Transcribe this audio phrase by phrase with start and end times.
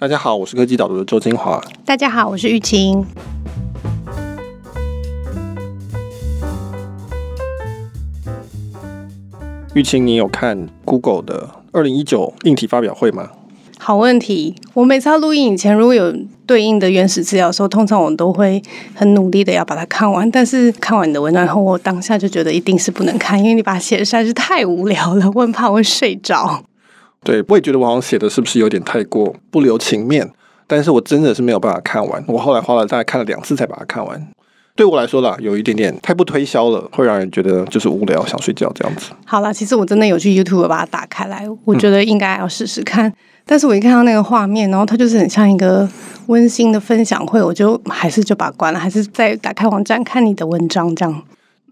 [0.00, 1.60] 大家好，我是科技导读的周金华。
[1.84, 3.04] 大家好，我是玉清。
[9.74, 13.30] 玉清，你有看 Google 的二零一九硬体发表会吗？
[13.76, 16.14] 好问题，我每次要录音以前，如果有
[16.46, 18.62] 对应的原始资料的时候，通常我都会
[18.94, 20.30] 很努力的要把它看完。
[20.30, 26.62] 但是看完你的文章后，我当下就觉得一定是不能看，因为你把它写的实在是太无聊了，我很怕我会睡着。
[27.24, 30.30] 对，我也觉得我好像写的是不是有点太过不留情面？
[30.66, 32.22] 但是我真的是没有办法看完。
[32.28, 34.28] 我后来花了大概看了两次才把它看完。
[34.76, 39.10] 对我来说啦，有一点点太不推销了，会让人觉得就是无聊，想睡觉这样子。
[39.26, 43.08] 好了，其实我真的有去 YouTube 把它打开来，我觉得应该要试试看。
[43.08, 43.12] 嗯、
[43.44, 45.88] 但是我一看到那个画面，然后它就是很像一个
[46.26, 51.22] 温馨的分享会，我就还是就把它关了，还是再打开网站看你的文章这样。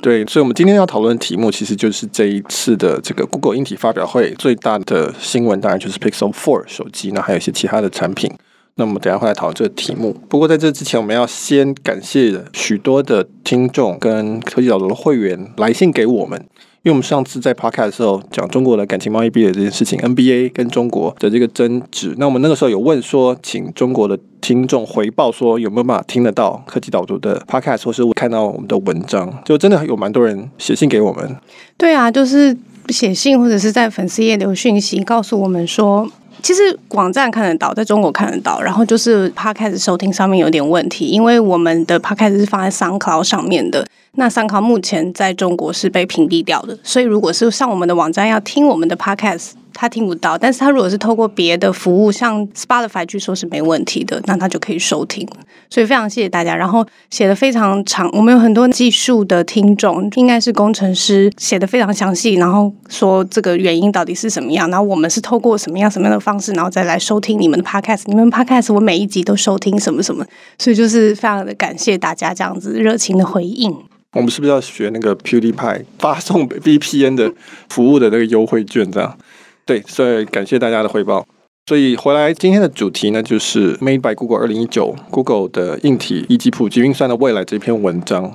[0.03, 8.31] 对，所以，我们今天要讨论的题目，其实就是这一次的这个 Google 硬体发表会最大的新闻，当然就是 Pixel Four 手机，那还有一些其他的产品。
[8.75, 10.13] 那我们等下会来讨论这个题目。
[10.29, 16.47] 不过在这之前，我们要先感谢许多的听众跟科技岛的会员来信给我们。
[16.87, 31.37] 因为我们上次在 Podcast 的时候讲中国的感情贸易壁垒这件事情，NBA 跟中国的这个争执，那我们那个时候有问说，请中国的听众回报说有没有办法听得到科技导读的 Podcast，或是看到我们的文章，就真的有蛮多人写信给我们。
[31.77, 32.57] 对啊，就是
[32.91, 36.09] 写信或者是在粉丝页留讯息告诉我们说。
[36.47, 49.55] 其实网站看得到，在中国看得到，然后就是 Podcast 收听上面有点问题，因为我们的 Podcast 是放在 SoundCloud 上面的，那 SoundCloud 目前在中国是被屏蔽掉的，所以如果是上我们的网站要听我们的 Podcast。
[49.79, 55.29] 他听不到，但是他如果是透过别的服务，像 Spotify，据说是没问题的，那他就可以收听。
[55.69, 70.25] 所以非常谢谢大家，然后写的非常长，我们有很多技术的听众，应该是工程师，写的非常详细，然后说这个原因到底是什么样，然后我们是透过什么样什么样的方式，然后再来收听你们的 Podcast，你们 Podcast 我每一集都收听什么什么，
[70.59, 73.77] 所以就是非常的感谢大家这样子热情的回应。
[74.13, 77.31] 我们是不是要学那个 PewDiePie 发送 VPN 的
[77.69, 79.19] 服务的那个优惠券这样？
[79.67, 81.27] 对，所以感谢大家的回报。
[81.67, 88.33] 所以回来今天的主题呢，就是 Made by Google 二零一九 Google 的硬体以及普及运算的未来这篇文章。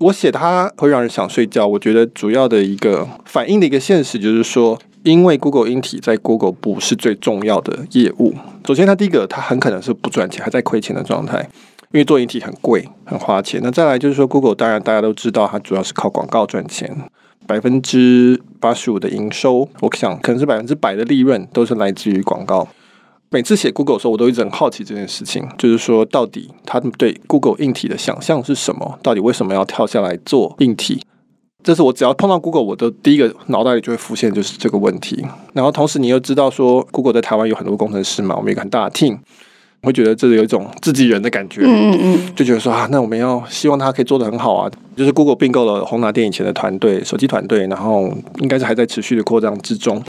[0.00, 1.66] 我写它会让人想睡觉。
[1.66, 8.34] 我觉得主要的一个反映的一个现实就是说，因为 Google 硬体在 Google 不是最重要的业务。
[8.66, 11.48] 首先，它第一个，它很可能是不赚钱，还在亏钱的状态，
[11.92, 13.58] 因为做硬体很贵，很花钱。
[13.64, 16.94] 那再来就是说，Google 当然大家都知道，它主要是靠广告赚钱。
[17.46, 22.66] 百分之八十五的营收，我想可能是百分之百的利润都是来自于广告。
[23.30, 28.98] 每次写 Google 的时候，我都一直很好奇这件事情，就是说到底他们对 Google 硬体的想象是什么？
[29.02, 31.02] 到底为什么要跳下来做硬体？
[31.62, 35.26] 这是我只要碰到 Google，我的第一个脑袋里就会浮现就是这个问题。
[35.52, 39.18] 然后同时你又知道说 Google 在台湾有很多工程师嘛，我们有一个很大的 team。
[39.84, 44.70] 会觉得这里有一种自己人的感觉，嗯嗯嗯，就觉得说啊，那我们要希望他可以做得很好啊。
[44.96, 50.02] 就是 Google 并购了宏达电以前的团队，手机团队，然后应该是还在持续的扩张之中，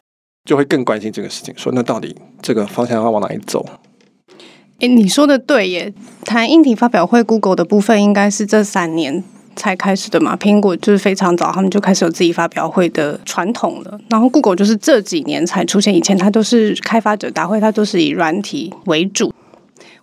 [0.48, 1.54] 就会更关心这个事情。
[1.58, 3.66] 说那到底这个方向要往哪里走？
[4.80, 5.94] 诶，你说的对耶。
[6.24, 9.24] 谈硬体发表会，Google 的部分应该是这三年
[9.56, 10.36] 才开始的嘛。
[10.36, 13.98] 苹果就是非常早，他们就开始有自己发表会的传统了。
[14.10, 19.34] 然后 Google 就是这几年才出现，以前它都是开发者大会，它都是以软体为主。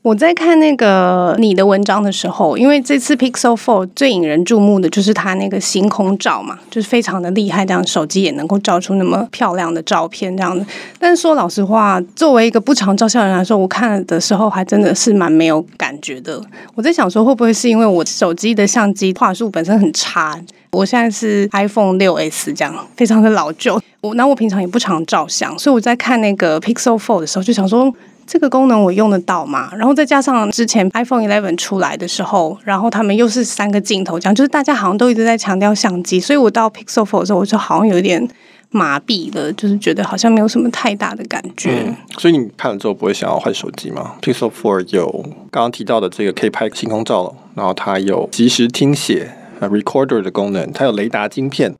[0.02, 10.66] 我在看那个你的文章的时候，因为这次 Pixel Four 最引人注目的就是它那个星空照嘛，就是非常的厉害，这样手机也能够照出那么漂亮的照片这样的。
[10.98, 16.42] 但是说老实话，作为一个不常照相人来说，我看的时候还真的是蛮没有感觉的。
[16.74, 20.36] 我在想说，会不会是因为我手机的相机画素本身很差？
[20.72, 23.80] 我现在是 iPhone 6s 这样，非常的老旧。
[24.00, 27.94] 我那我平常也不常照相，所以我在看那个 Pixel Four 的时候就想说。
[28.26, 29.70] 这个功能我用得到吗？
[29.76, 38.26] 然后再加上之前 iPhone Eleven 出来的时候，然后他们又是三个镜头，这样就是大家好像都一直在强调相机，所以我到 Pixel Four 的时候，我就好像有点
[38.70, 41.94] 麻痹了，就是觉得好像没有什么太大的感觉。
[42.16, 45.10] 所以你看了之后不会想要换手机吗？Pixel Four 有
[45.50, 49.30] 刚刚提到的这个可以拍星空照，然后它有即时听写
[49.60, 51.74] Recorder 的功能，它有雷达晶片，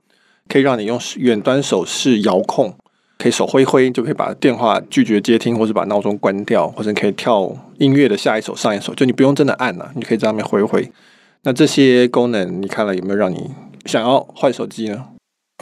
[0.48, 2.74] 可以让你用远端手势遥控。
[3.22, 7.48] 可以手挥挥就可以把电话拒绝接听，或者把闹钟关掉，或者你可以跳
[7.78, 10.90] 音乐的下一首、上一首，就你不用真的按了，你可以在上面挥挥。
[11.44, 13.48] 那这些功能你看了有没有让你
[13.84, 15.04] 想要换手机呢？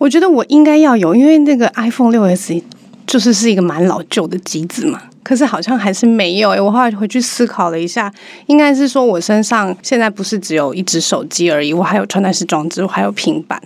[0.00, 2.62] 我觉得我应该要有，因为那个 iPhone 6s
[3.06, 5.02] 就是是一个蛮老旧的机子嘛。
[5.22, 8.10] 可是好像还是没有诶，我后来回去思考了一下，
[8.46, 13.62] 应该是说我身上现在不是只有一只手机而已，我还有穿戴式装置，我还有平板。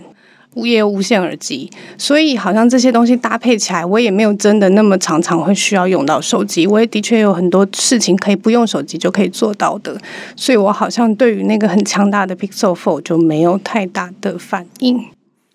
[0.55, 6.67] 物业无线耳机，所以好像这些东西搭配起来，我也没有真的那么常常会需要用到手机。
[6.67, 9.97] 我也的确有很多事情可以不用手机就可以做到的，
[10.35, 14.99] 所以我好像对于那个很强大的 Pixel Four 就没有太大的反应。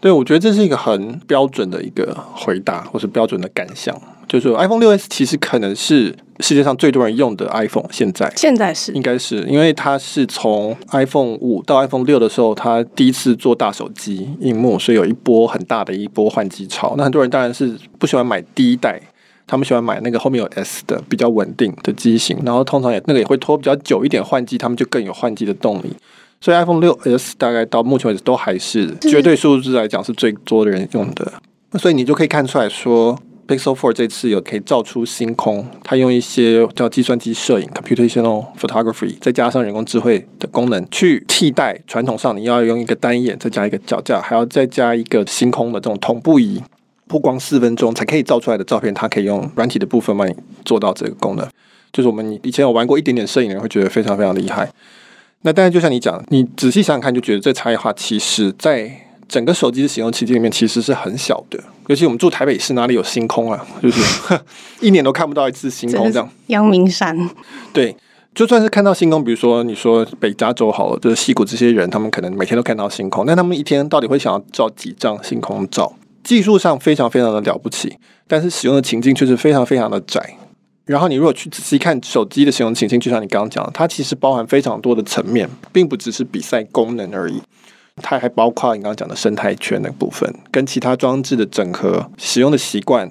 [0.01, 3.95] 对，我觉得这是一个很标准的一个回答，或是标准的感想。
[4.31, 16.95] 就是 iPhone 六 S 其实可能是世界上最多人用的 iPhone，现在现在是应该是因为它是从 iPhone 五到 iPhone 六的时候，它第一次做大手机荧幕，所以有一波很大的一波换机潮。
[16.97, 19.03] 那很多人当然是不喜欢买第一代，
[19.49, 25.93] 他们喜欢买那个后面有 S 的比较稳定的机型，然后通常也那个也会拖比较久一点换机，他们就更有换机的动力。
[26.41, 31.33] 所以 iPhone 六 S 大概到目前为止都还是绝对数字来讲是最多的人用的。
[31.73, 33.19] 那所以你就可以看出来说。
[33.51, 46.63] Pixel 4这次有可以照出星空，它用一些叫计算机摄影 （computational photography） 再加上人工智慧的功能，去替代传统上你要用一个单眼再加一个脚架，还要再加一个星空的这种同步仪，
[47.09, 50.33] 曝光四分钟才可以照出来的照片，它可以用软体的部分帮你
[50.65, 51.45] 做到这个功能。
[51.93, 54.71] 就是我们以前有玩过一点点摄影的人会觉得非常非常厉害。
[55.43, 59.10] 那当然就像你讲，你仔细想想看，就觉得这差异化其实在。
[59.31, 63.65] 整个手机的使用奇迹里面其实是很小的，尤其我们住台北市，哪里有星空啊？
[63.81, 64.41] 就是
[64.81, 66.29] 一年都看不到一次星空这样。
[66.49, 67.31] 阳明山。
[67.73, 67.95] 对，
[68.35, 75.95] 就算是看到星空，比如说你说北加州好了，就是西谷这些人，他们可能每天都看到星空，但他们一天到底会想要照几张星空照？
[76.25, 80.35] 技术上非常非常的了不起，但是使用的情境却是非常非常的窄。
[80.87, 87.41] 然后你如果去仔细看手机的使用情境，就像你刚刚讲的，它其实包含非常多的层面，并不只是比赛功能而已。
[88.03, 93.11] 它还包括你刚刚讲的生态圈的部分，跟其他装置的整合、使用的习惯，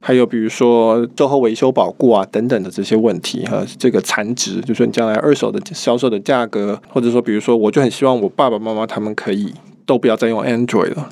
[0.00, 9.52] 还有比如说售后维修保固啊等等的这些问题和这个残值，就是说你将来二手的销售的价格，或者说比如说，我就很希望我爸爸妈妈他们可以
[9.84, 11.08] 都不要再用 Android 了，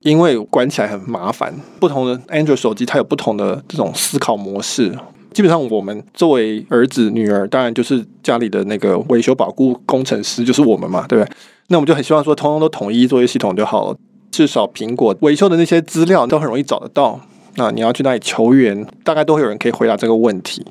[0.00, 1.54] 因为管起来很麻烦。
[1.80, 4.92] 不同的 Android 手机它有不同的这种思考模式。
[5.32, 11.34] 基本上我们作为儿子女儿，当然就是家里的那个维修保固工程师，就是我们嘛，对不对？
[11.68, 13.96] 那我们就很希望说，通通都统一作业系统就好了。
[14.30, 17.20] 至少苹果维修的那些资料都很容易找得到。
[17.56, 20.64] 那你要去那里求援，大概都会有人可以回答这个问题。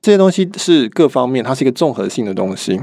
[0.00, 2.80] 这些东西是各方面，它是一个综合性的东西。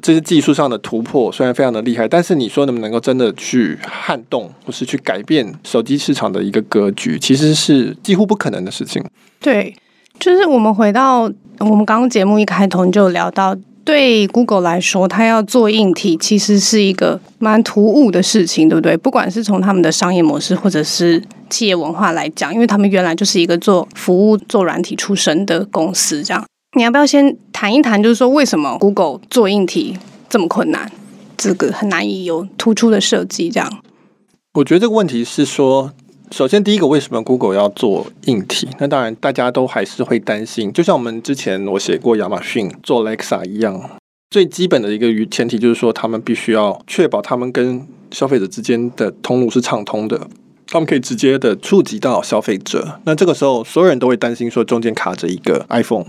[0.00, 9.04] 这些技术上的突破虽然非常的厉害，但是你说能不能够真的去撼动，或是去改变手机市场的一个格局，其实是几乎不可能的事情。
[9.38, 9.74] 对，
[10.18, 13.56] 就是我们回到我们刚刚节目一开头就聊到。
[13.84, 18.96] 对 Google 来说，它要做硬体其实是一个蛮突兀的事情，对不对？
[18.96, 26.44] 不管是从他们的商业模式，或者是企业文化来讲，因为他们原来就是一个做服务、做软体出身的公司，这样。
[26.76, 29.98] 你要不要先谈一谈，就是说为什么 Google 做硬体
[30.28, 30.90] 这么困难？
[31.36, 33.82] 这个很难以有突出的设计，这样。
[34.54, 35.92] 我觉得这个问题是说。
[36.32, 38.66] 首先，第一个，为什么 Google 要做硬体？
[38.78, 43.90] 那当然，大家都还是会担心，就像我们之前我写过亚马逊做 Alexa 一样，
[44.30, 50.26] 最基本的一个前提就是说，他们必须要确保他们跟消费者之间的通路是畅通的，
[50.68, 52.98] 他们可以直接的触及到消费者。
[53.04, 56.06] 那这个时候，所有人都会担心说，中间卡着一个 iPhone。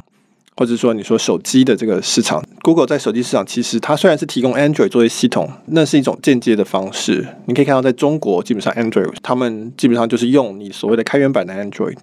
[0.55, 7.27] 或者说，你说手机的这个市场，Google 在手机市场其实它虽然是提供 Android 作为系统，那是一种间接的方式。
[7.45, 11.97] 你可以看到，在中国基本上 Android 他们基本上就是用你所谓的开源版的 Android，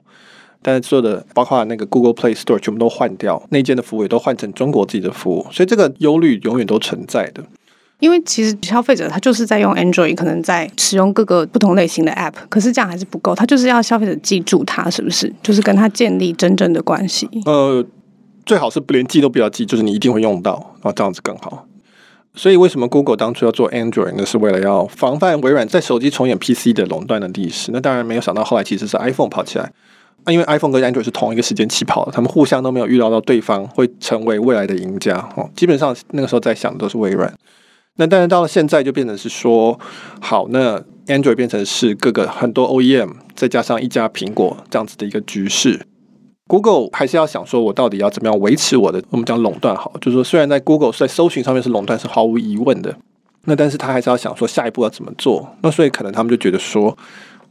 [0.63, 7.45] 但是所有的包括那个 Google Play Store 全部都换掉，内建的服务也都换成中国自己的服务，所以这个忧虑永远都存在的。
[8.01, 17.29] 因为其实消费者他就是在用 Android，可能在使用各个不同类型的 App，可是这样还是不够，他就是要消费者记住他是不是，就是跟他建立真正的关系。
[17.47, 17.87] 呃。
[18.51, 21.69] 最好是不连记都不要记，就是你一定会用到，然后这样子更好。
[22.35, 24.27] 所以为什么 Google 当初要做 Android 呢？
[24.27, 27.71] 是为了要防范微软在手机重演 PC 的垄断的历史。
[27.73, 29.73] 那当然没有想到后来其实是 iPhone 跑起来
[30.25, 35.49] 啊，因为 iPhone 跟 Android 是同一个时间起跑的，他们互相都没有预料到对方会成为未来的赢家哦。
[35.55, 37.33] 基本上那个时候在想的都是微软。
[37.99, 39.79] 那当然到了现在就变成是说，
[40.21, 45.87] 好，那 Android 变成是各个很多 OEM 再加上一家苹果这样子的一个局势。
[46.51, 52.93] Google 还是要想说，我到底要怎么样维持我的我们讲垄断好，就是说，虽然在 Google 在搜寻上面是垄断是毫无疑问的，
[53.45, 55.49] 那但是他还是要想说下一步要怎么做。
[55.63, 56.99] 那所以可能他们就觉得说，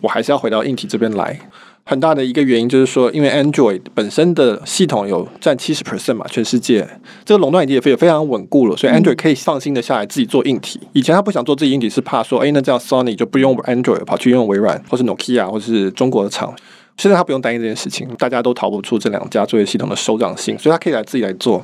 [0.01, 1.39] 我还是要回到硬体这边来。
[1.85, 6.85] 很大的一个原因就是说，因为 Android 本身的系统有占七十 percent 嘛，全世界
[7.23, 10.77] 这个垄断已经也非非常稳固了，所以 Android 可以放心的下来自己做硬体。
[10.91, 16.53] 以前他不想做自己硬体，是怕说，哎，那这样 Sony 就不用 Android 跑去用微软或是 Nokia 或是中国的厂。
[16.99, 21.63] 现在他不用担心这件事情，大家都逃不出这两家作业系统的手掌心，所以他可以来自己来做，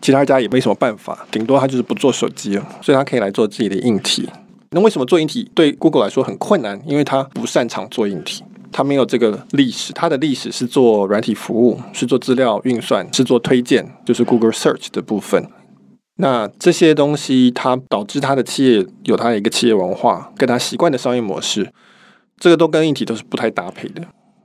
[0.00, 4.28] 其他家也没什么办法，顶多他就是不做手机了，所以他可以来做自己的硬体。
[4.70, 6.82] 那为什么做硬体对 Google 来说很困难？
[6.84, 9.92] 因为他不擅长做硬体，他没有这个历史。
[9.92, 15.46] 他的历史是做软体服务，是做资料运算，是做推荐，就是 Google Search 的部分。
[16.16, 21.72] 那这些东西，它导致它的企业有它的一个企业文化，跟它习惯的商业模式，
[22.40, 24.02] 这个都跟硬体都是不太搭配的。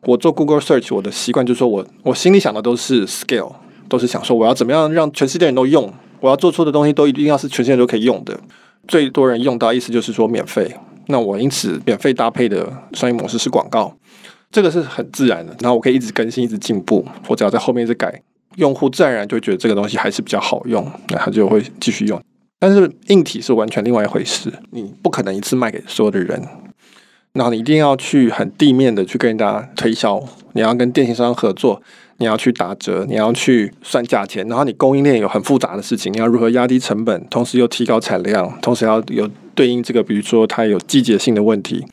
[0.07, 3.51] 我做 Google Search，我的习惯就是说我我心里想的都是 scale，
[3.89, 8.39] 都是想说我要怎么样让全世界人都用，我要做出的东西都一定要是全世界都可以用的，
[8.87, 10.73] 最多人用到，意思就是说免费。
[11.07, 13.93] 那我因此免费搭配的商业模式是广告，
[14.49, 15.53] 这个是很自然的。
[15.59, 18.21] 然后我可以一直更新，一直进步，我只要在后面一直改。
[18.55, 22.19] 用户自然而然就觉得这个东西还是比较好用，那他就会继续用。
[22.59, 26.41] 但是硬体是完全另外一回事，你不可能一次卖给所有的人，
[27.33, 31.81] 然后你一定要去很地面的去跟人家推销，你要跟电信商合作，
[32.17, 41.85] 你要去打折，你要去算价钱，然后你供应链有很复杂的事情，你要如何压低成本，同时又提高产量，同时要有对应这个，比如说它有季节性的问题。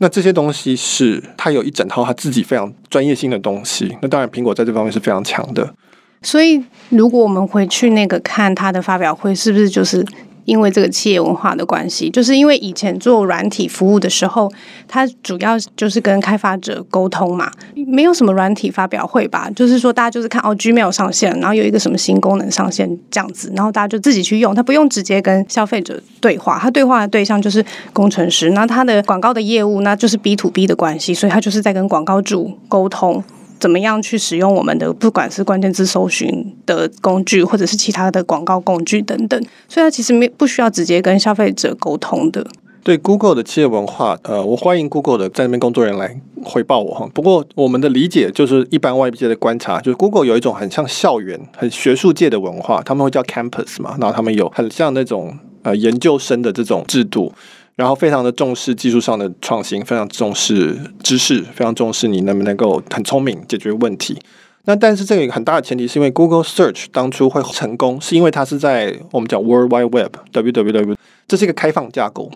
[0.00, 3.96] 那这些东西是它有一整套它自己非常专业性的东西。
[4.00, 5.74] 那当然，苹果在这方面是非常强的。
[6.22, 10.06] 所以，如果我们回去那个看它的发表会，是不是就是？
[10.48, 14.50] 因为这个企业文化的关系，就是因为以前做软体服务的时候，
[14.88, 17.52] 它主要就是跟开发者沟通嘛，
[17.86, 19.50] 没有什么软体发表会吧？
[19.54, 27.62] 就是说大家就是看哦，Gmail 上线，然后有一个什么新功能上线这样子，然后大家就自己去用，他不用直接跟消费者对话，他对话的对象就是
[27.92, 33.22] 工程师，那他的广告的业务那就是 B to B 的关系，所以他就是在跟广告主沟通。
[33.58, 42.46] 怎么样去使用我们的不管是关键字搜寻的工具，或者是其他的广告工具等等，所以它其实没不需要直接跟消费者沟通的。
[42.84, 47.06] 对 Google 的企业文化，呃，我欢迎 Google 的在那边工作人员来回报我哈。
[47.12, 57.30] 不过我们的理解就是一般外界的观察，就是 Google 有一种很像校园、很学术界的文化，他们会叫 Campus 嘛，然后他们有很像那种呃研究生的这种制度。
[57.78, 64.18] 然后非常的重视技术上的创新，非常重视知识，非常重视你能不能够很聪明解决问题。
[64.64, 70.96] 那但是这个很大的前提是因为 Google Search 当初会成功，是因为它是在我们讲 World Wide Web（WWW），
[71.28, 72.28] 这是一个开放架构，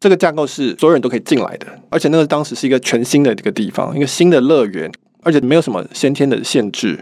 [0.00, 4.90] 这个架构是所有人都可以进来的，而且那个当时是一个全新的一个地方，一个新的乐园，
[5.22, 6.98] 而且没有什么先天的限制。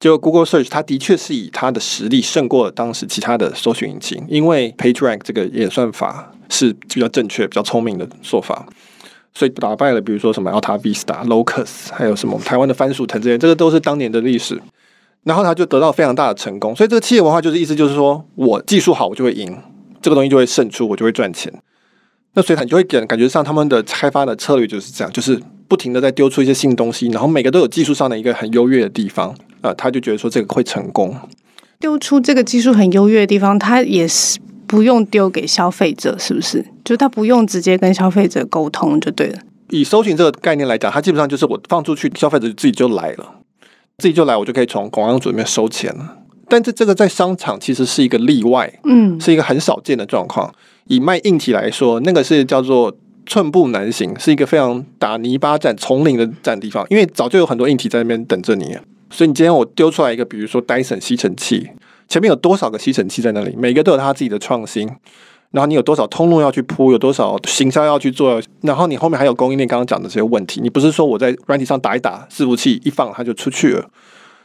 [0.00, 6.32] 就 Google Search，它的确是以它的实力胜过当时其他的搜寻引擎，因为 PageRank 这个演算法。
[6.52, 8.66] 是比较正确、比较聪明的做法，
[9.32, 14.60] 所以打败了比如说什么 AltaVista、Locus，还有什么台湾的番薯藤这些，这个都是当年的历史。
[15.22, 19.56] 然后他就得到非常大的成功，所以这个企业文化就是意思就是说我技术好，我就会赢，
[20.02, 21.52] 这个东西就会胜出，我就会赚钱。
[22.34, 31.14] 那所以他就会感感觉上他们的开发的策略就是这样，就是不停的在丢出一些新东西，然后每个都有技术上的一个很优越的地方，呃，他就觉得说这个会成功。
[31.78, 34.38] 丢出这个技术很优越的地方，他也是。
[34.70, 36.64] 不用丢给消费者，是不是？
[36.84, 39.38] 就他不用直接跟消费者沟通就对了。
[39.70, 43.34] 以搜寻这个概念来讲，它基本上就是我放出去，消费者自己就来了，
[43.98, 46.18] 自己就来，我就可以从广告主里面收钱了。
[46.48, 50.54] 但是这个在商场其实是一个例外，嗯，是一个很少见的状况。
[50.86, 58.78] 以卖硬体来说，那个是叫做寸步难行，是一个非常打泥巴战、丛林的战地方，因为早就有很多硬体在那边等着你。
[59.10, 61.70] 所以你今天我丢出来一个，比如说 Dyson 吸尘器。
[62.08, 63.54] 前面有多少个吸尘器在那里？
[63.56, 64.88] 每个都有它自己的创新。
[65.52, 68.40] 然后你有多少通路要去铺，有多少行销要去做？
[68.62, 70.60] 然后你后面还有供应链刚刚讲的这些问题。
[70.60, 73.84] 你不是说我在软体上打一打，伺服器一放它就出去了？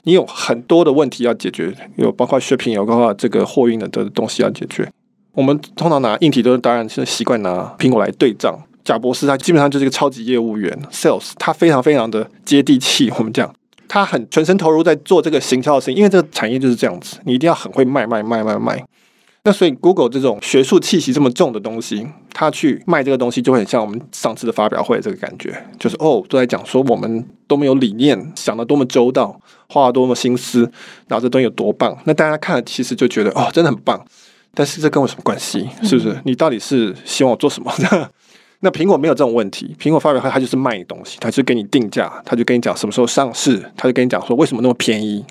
[0.04, 4.88] 你有很多的问题要解决，有包括 shipping，有包括这个货运的的东西要解决。
[5.34, 8.56] 我们通常拿硬体都是当然是习惯拿苹果来对账。
[8.84, 13.12] 贾博士他基本上就是一个超级业务员，sales，他非常非常的接地气。
[13.18, 13.52] 我们讲。
[13.88, 18.86] 他很全身投入在做这个行销的事情，因为这个产业就是这样子，你一定要很会卖卖卖卖卖。
[19.48, 29.40] 那所以 Google 这种学术气息这么重的东西，他去卖这个东西就会很像我们上次的发表会这个感觉，就是哦都在讲说我们多么有理念，想得多么周到，
[29.70, 30.62] 花了多么心思，
[31.08, 31.96] 然后这东西有多棒。
[32.06, 34.04] 那大家看了其实就觉得哦真的很棒，
[34.56, 35.70] 但是这跟我什么关系？
[35.84, 36.20] 是不是？
[36.26, 37.72] 你到底是希望我做什么？
[38.62, 45.24] 那苹果没有这种问题，苹果发表会它就是卖你东西，它就给你定价，它就跟你讲什么时候上市，它就跟你讲说为什么那么便宜，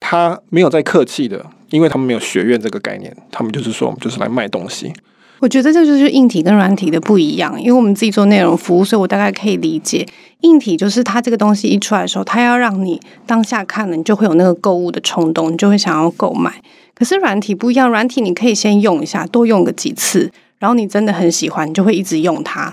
[0.00, 4.92] 它没有在客气的，因为他们没有学院这个概念，他们就是说我们就是来卖东西。
[5.38, 10.06] 我觉得这就是硬体跟软体的不一样，因为我们自己做内容服务，所以我大概可以理解，
[10.42, 16.62] 硬体就是它这个东西一出来的时候，它要让你当下看了，你就会有那个购物的冲动，你就会想要购买。
[16.94, 20.30] 可是软体不一样，软体你可以先用一下，多用个几次。
[20.62, 22.72] 然后你真的很喜欢，你就会一直用它。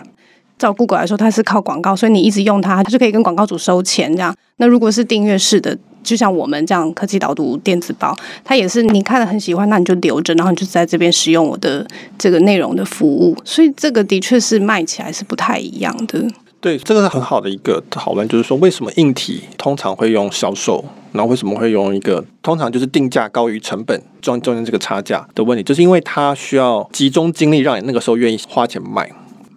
[0.60, 4.36] 照 Google 来说，它是靠广告，所以你一直用它，它就可以跟广告主收钱这样。
[4.58, 11.84] 那如果是订阅式的，就像我们这样科技导读电子报，它也是你看了很喜欢，那你就留着，然后你就在这边使用我的
[12.16, 13.36] 这个内容的服务。
[13.44, 16.24] 所以这个的确是卖起来是不太一样的。
[16.62, 29.10] 对，这个是很好的一个讨论，就是说为什么硬体通常会用销售，然后为什么会用一个通常就是定价高于成本，中中间这个差价的问题，就是因为它需要集中精力，让你那个时候愿意花钱买。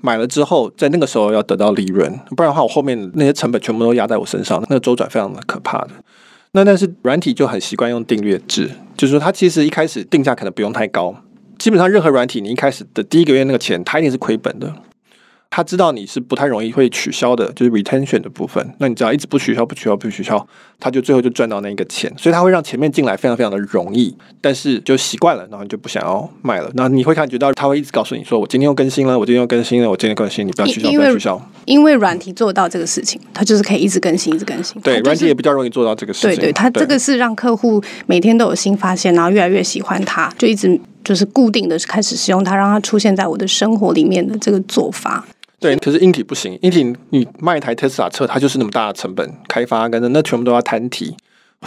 [0.05, 5.91] 买了之后，在那个时候要得到利润，不然的话，我后面那些成本全部都压在我身上，那个周转非常的可怕的。
[6.53, 11.15] 那但是软体就很习惯用订阅制，就是说它其实一开始定价可能不用太高，
[11.57, 14.75] 基本上任何软体你一开始的第一个月那个钱，它一定是亏本的。
[15.55, 18.67] 他知道你是不太容易会取消的，就是 retention 的部分。
[18.79, 20.45] 那你只要一直不取消、不取消、不取消，
[20.81, 22.11] 他就最后就赚到那个钱。
[22.17, 26.71] 所以他会让前面进来非常非常的容易，但是就习惯了，然后你就不想要卖了。
[26.73, 34.81] 那你会感觉到他会一直告诉你说：“我今天又更新了，我今天又更新了，我今天更新，你不要取消，不要取消。”因为软体做到这个事情，它就是可以一直更新、一直更新。
[34.81, 36.31] 对，软体也比较容易做到这个事情。
[36.31, 45.23] 对对，它这个是让客户每天都有新发现，然后越来越喜欢它，就一直就是固定的开始使用它，让它出现在我的生活里面的这个做法。
[45.63, 46.59] 对，可是硬体不行。
[46.63, 51.17] 硬体你卖一台特斯拉车，它就是那么大的成本，开发跟着那全部都要摊提，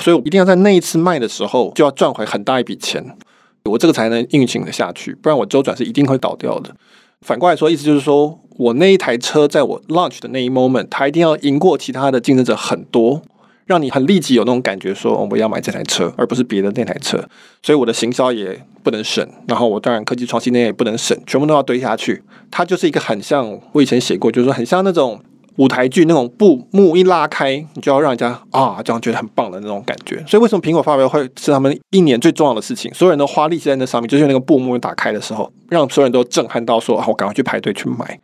[0.01, 3.15] 所以我一定要在那一次卖的时候就要赚回很大一笔钱，
[3.63, 6.75] 我这个才能运行的下去，不然我周转是一定会倒掉的。
[7.21, 13.21] 反过来说，意思就是说我那一台车在我 launch 的那一 moment，它一定要赢过其他的竞争者很多。
[13.65, 17.17] 让你很立即有那种感觉，说我要买这台车，而不是别的那台车。
[17.63, 22.21] 所以我的行销也不能省，然后我当然科技创新那也不能省，全部都要堆下去。
[22.51, 25.19] 它就是一个很像我以前写过，就是说很像那种
[25.57, 30.23] 舞台剧那种布幕一拉开，你就要让人家啊这样觉得很棒的那种感觉。
[30.27, 32.93] 所以为什么苹果发表会是他们一年最重要的事情？
[32.93, 38.19] 所有人都花力气在那上面，就是那个布幕一打开的时候，让所有人都震撼到说啊，我赶快去排队去买。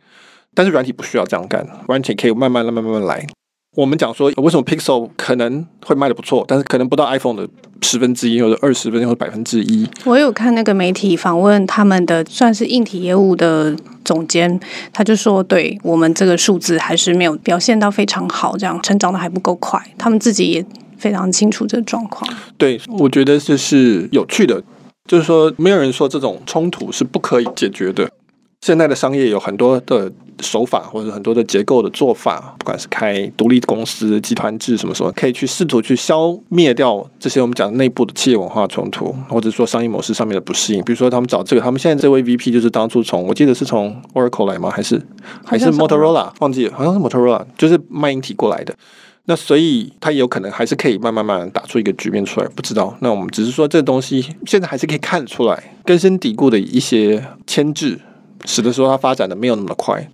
[0.54, 3.26] 但是软体不需要这样干，软体可以慢慢、慢慢、慢慢来。
[3.74, 7.48] 我们讲说，为什么 Pixel 可能会卖得不错，但是可能不到 iPhone 的
[7.80, 9.88] 十分之一，或者二十分之一，或者百分之一。
[10.04, 13.74] 我有看那个媒体访问他们的算是硬体业务的
[14.04, 14.60] 总监，
[14.92, 19.82] 他就说，对我们这个数字还是没有表现到非常好，这样成长的还不够快。
[19.96, 20.62] 他们自己也
[20.98, 22.30] 非常清楚这个状况。
[22.58, 24.62] 对，我觉得这是有趣的，
[25.06, 28.10] 就是说，没有人说这种冲突是不可以解决的。
[28.62, 40.82] 现在的商业有很多的手法，或者很多的结构的做法，不管是开独立公司、集团制什么什么，可以去试图去消灭掉这些我们讲的内部的企业文化冲突，或者说商业模式上面的不适应。
[40.84, 44.70] 比如说，他们找这个，他们现在这位 VP 就是当初从我记得是从 Oracle 来吗？
[44.70, 45.02] 还是
[45.44, 46.30] 还是 Motorola？
[46.38, 48.72] 忘记了，好像是 Motorola，就是卖硬体过来的。
[49.24, 52.96] 那所以他也有可能还是可以慢慢慢慢打出一个局面出来，不知道。
[53.00, 57.98] 那我们只是说，这个东西现在还是可以看出来根深蒂固的一些牵制。
[58.44, 60.08] 使得说它发展的没有那么快。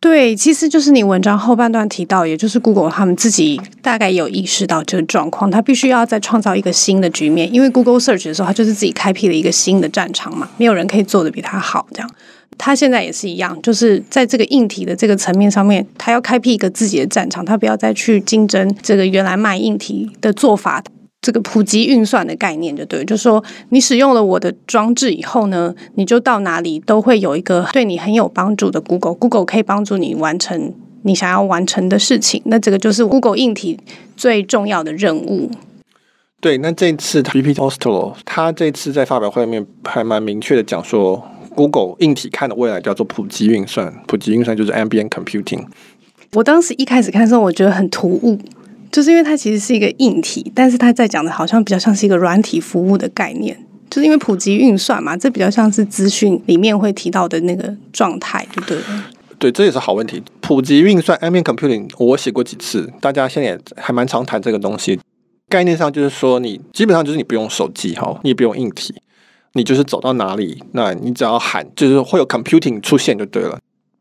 [0.00, 7.52] 对，其实就是你文章后半段提到，也就是 Google 他们自己大概有意识到这个状况，他必须要再创造一个新的局面。
[7.52, 11.84] 因为 Google Search 的时候，它就是自己开辟了一个新的战场嘛，没有人可以做得比它好。
[11.92, 12.08] 这样，
[12.56, 20.80] 它现在也是一样，就是在这个硬体的这个层面上面，它要开辟一个自己的战场，它不要再去竞争这个原来卖硬体的做法。
[21.20, 32.40] 这个普及运算的概念就对，就是说你使用了我的装置以后呢，你就到哪里都会有一个对你很有帮助的 Google，Google 可以帮助你完成你想要完成的事情。
[32.44, 33.78] 那这个就是 Google 硬体
[34.16, 35.50] 最重要的任务。
[36.40, 41.20] 对，那这次 VP Osterloh 他这次在发表会里面还蛮明确的讲说
[41.56, 45.66] ，Google 硬体看的未来叫做普及运算，普及运算就是 Ambient Computing。
[46.34, 48.38] 我当时一开始看的时候，我觉得很突兀。
[48.90, 53.56] 就是因为它其实是一个硬体，但是它在讲的好像比较像是一个软体服务的概念，
[53.90, 58.78] 就是因为普及运算嘛，这比较像是资讯里面会提到的那个状态，对不对？
[59.38, 60.22] 对，这也是好问题。
[60.40, 64.98] 普及运算 （ambient computing） 我写过几次，大家现在也还蛮常谈这个东西。
[65.48, 68.94] 概念上就是说，你基本上就是你不用手机哈，你也不用硬体，
[69.52, 73.58] 你就是走到哪里，那你只要喊，就是会有 computing 出现就对了。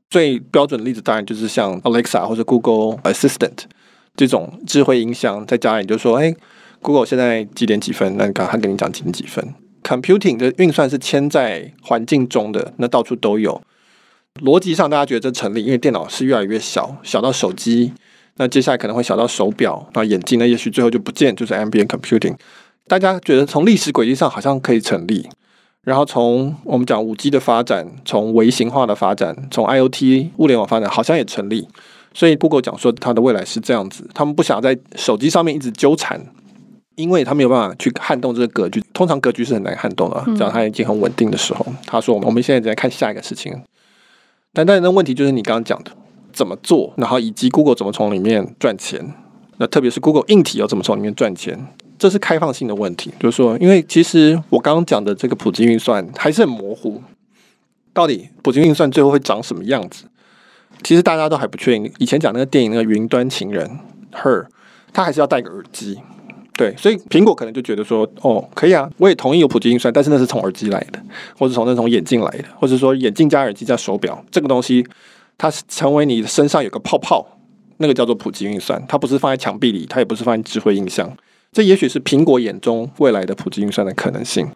[0.10, 3.60] 最标准的例子当然就是像 Alexa 或者 Google Assistant。
[4.18, 6.36] 这种智慧音箱在家里就说：“哎
[6.82, 8.18] ，Google 现在几点几分？
[8.18, 9.54] 那刚刚他跟你讲几点几分。
[9.84, 13.62] Computing 的运算是嵌在环境中的，那到处都有。
[14.42, 17.94] 逻辑上大家觉得这成立，因为电脑是越来越小，小到手机，
[18.38, 22.36] 那接下来可能会小到手表，那眼镜，那也许最后就不见，就是 Ambient Computing。
[22.88, 25.30] 大家觉得从历史轨迹上好像可以成立，
[25.84, 31.68] 然后从我们讲五 G 的发展，从微型化的发展，从 IoT 物联网发展，好像也成立。”
[32.18, 36.20] 所以，Google 讲说它的未来是这样子，他们不想在手机上面一直纠缠，
[36.96, 38.84] 因为他没有办法去撼动这个格局。
[38.92, 41.64] 通常格局是很难撼动的，只要它已经很稳定的时候。
[41.86, 43.54] 他说：“我们现在在看下一个事情。”
[44.52, 45.92] 但但是那问题就是你刚刚讲的，
[46.34, 49.14] 怎么做，然后以及 Google 怎么从里面赚钱。
[49.58, 51.68] 那特别是 Google 硬体要怎么从里面赚钱，
[52.00, 53.14] 这是开放性的问题。
[53.20, 57.00] 就是说，因为其实我刚刚讲的这个普及运算还是很模糊，
[57.94, 60.06] 到底普及运算最后会长什么样子？
[60.84, 61.92] 其实大家都还不确定。
[62.00, 63.70] 以前讲那个电影那个云端情人
[64.14, 64.46] Her，
[64.94, 66.00] 他还是要戴个耳机。
[66.54, 71.00] 对，所以苹果可能就觉得说，哦，可以啊，我也同意有普及运算，但是那是从耳机来的，
[71.38, 74.86] 或者从那从眼镜来的，或者说眼镜加耳机加手表这个东西，
[75.38, 77.26] 它是成为你身上有个泡泡。
[77.80, 81.16] 那个叫做普及运算，它不是放在墙壁里，它也不是放在智慧音箱，
[81.52, 84.50] 这也许是苹果眼中未来的普及运算的可能性。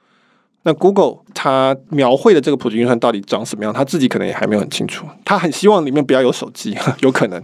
[0.63, 5.06] 那 Google 它描绘的这个普及运算到底长什么样，它自己可能也还没有很清楚。
[5.26, 7.41] 它很希望里面不要有手机， 有可能。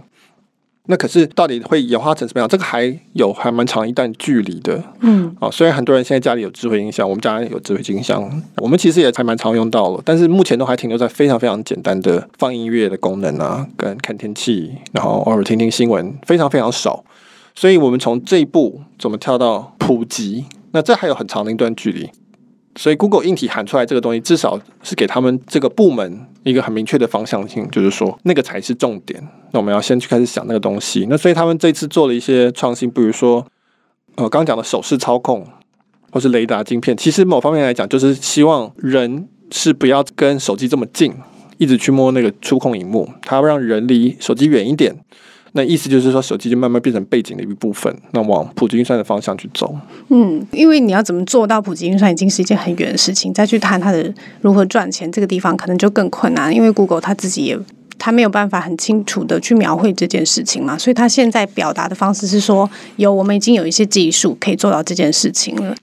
[0.90, 2.48] 那可是到底会演化成什么样？
[2.48, 4.82] 这个还有还蛮长一段距离的。
[5.00, 17.04] 嗯，啊，虽然很多人现在家里有智慧音箱，我们家有智慧音箱，我们其实也还蛮常用到了，但是目前都还停留在非常非常简单的放音乐的功能啊，跟看天气，然后偶尔听听新闻，非常非常少。
[17.54, 20.46] 所以我们从这一步怎么跳到普及？
[20.72, 22.08] 那这还有很长的一段距离。
[22.76, 29.20] 所以，Google 硬体喊出来这个东西，至少是给他们这个部门一个很明确的方向性，就是说那个才是重点。
[29.52, 31.06] 那我们要先去开始想那个东西。
[31.10, 33.44] 那所以他们这次做了一些创新，比如说，
[34.14, 35.44] 呃，刚讲的手势操控，
[36.12, 41.12] 或是雷达晶片，其实某方面来讲，就是希望人是不要跟手机这么近，
[41.56, 44.94] 一直去摸那个触控荧幕，它要让人离手机远一点。
[45.52, 49.74] 那意思就是说，手机就慢慢变成背景的一部分，那往普及运算的方向去走。
[50.08, 53.32] 嗯，因为你要怎么做到普及运算，已经是一件很远的事情。
[53.32, 56.54] 再去谈它的如何赚钱，这个地方可能就更困难。
[56.54, 57.58] 因为 Google 它自己也，
[57.98, 65.74] 它没有办法很清楚的去描绘这件事情嘛，所以它现在表达的方式是说，有我们已经有一些技术可以做到这件事情了。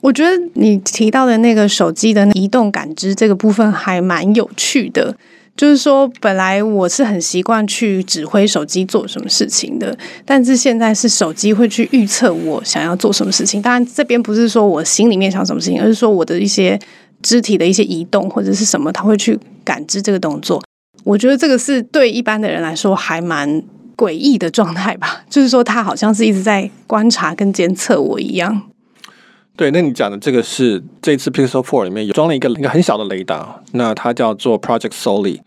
[0.00, 5.16] 我觉得你提到的那个手机的移动感知这个部分还蛮有趣的。
[5.54, 13.60] 就是说，本来我是很习惯去指挥手机做什么事情的，但是现在是手机会去预测我想要做什么事情。
[13.60, 16.78] 当然，这边不是说我心里面想什么事情，而是说我的一些
[17.22, 20.62] 肢体的一些移动或者是什么，它会去感知这个动作。
[21.04, 23.62] 我觉得这个是对一般的人来说还蛮
[23.96, 25.22] 诡异的状态吧。
[25.28, 28.62] 就是说，它好像是一直在观察跟监测我一样。
[29.54, 35.40] 对，那你讲的这个是这次 Pixel Four 里面有装了一个一个很小的雷达，那它叫做 Project Soli，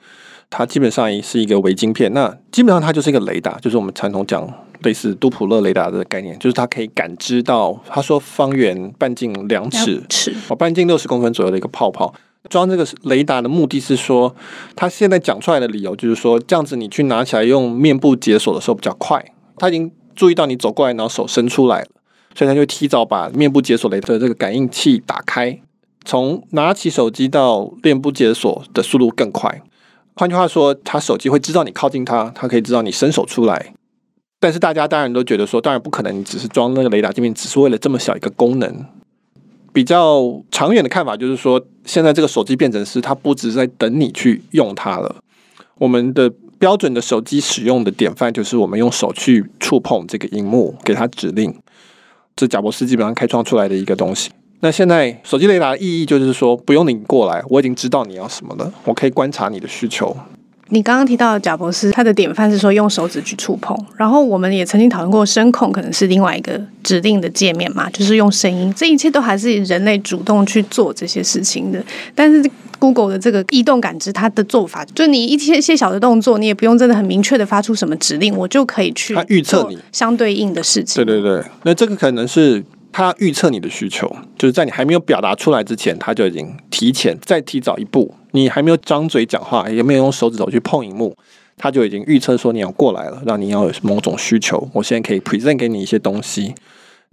[0.50, 4.48] 它基本上是一个微晶片，那基本上它就是一个雷达，就是我们传统讲
[4.84, 12.14] 类似多普勒雷达的概念，就是它可以感知到，他说方圆半径两尺，尺哦，半径六十公分左右的一个泡泡。
[12.48, 14.36] 装这个雷达的目的是说，
[14.76, 21.88] 他现在讲出来的理由就是说，这样子你去拿起来用面部解锁的时候比较快，他已经注意到你走过来，然后手伸出来了。
[22.36, 25.58] 所以他就提早把面部解锁雷的这个感应器打开，
[26.04, 29.62] 从拿起手机到面部解锁的速度更快。
[30.16, 33.74] 换句话说，他手机会知道你靠近他，他可以知道你伸手出来。
[34.40, 38.86] 但是大家当然都觉得说，当然不可能，你只是装那个雷达界面，只是为了这么小一个功能。
[39.74, 45.16] 比较长远的看法就是说，现在这个手机变成是它不只是在等你去用它了。
[45.78, 51.54] 我们的标准的手机使用的典范就是我们用手去触碰这个荧幕，给它指令。
[52.38, 54.30] 这贾博士基本上开创出来的一个东西。
[54.60, 60.16] 那现在手机雷达的意义就是说，不用你过来，我已经知道你要什么了，我可以观察你的需求。
[60.70, 68.74] 你刚刚提到的贾博士，他的典范是说用手指去触碰，然后我们也曾经讨论过声控可能是另外一个指定的界面嘛，就是用声音。
[68.76, 72.50] 这一切都还是人类主动去做这些事情的，但是。
[72.78, 81.04] Google 的这个移动感知，它的做法就你一些些小的动作，你也不用真的很明确的发出什么指令，我就可以去预测你相对应的事情。
[81.04, 91.16] 对对对，那这个可能是它预测你的需求，就是在你还没有表达出来之前，它就已经提前再提早一步，你还没有张嘴讲话，也没有用手指头去碰荧幕，
[91.56, 96.54] 它就已经预测说你要过来了，让你要有某种需求，我现在可以 present 给你一些东西。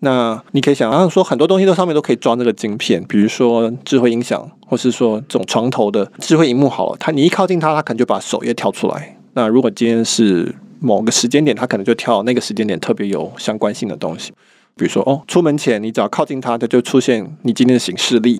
[0.00, 6.68] 那你可以想象说，很多东西都上面都可以装这个晶片，比如说智慧音响，或是说这种床头的智慧荧幕。
[6.68, 9.16] 好了，它你一靠近它，它可能就把首页跳出来。
[9.34, 14.32] 那如果今天是某个时间点，它可能就跳那个时间点特别有相关性的东西，
[14.74, 18.38] 比如说哦，出门前你只要靠近它，它就出现你今天的行事历；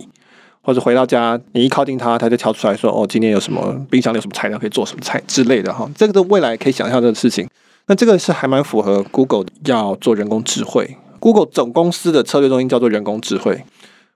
[0.62, 5.90] 或者回到家，你一靠近它，它就跳出来说哦，今天有什么冰箱里有什么材料可以做什么菜之类的哈。
[5.96, 7.48] 这个都未来可以想象的事情。
[7.87, 10.96] 那这个是还蛮符合 Google 要做人工智慧。
[11.18, 13.64] Google 总公司的策略中心叫做人工智慧